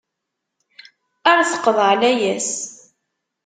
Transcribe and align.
Ar 1.31 1.39
teqḍeε 1.49 1.93
layas. 2.01 2.49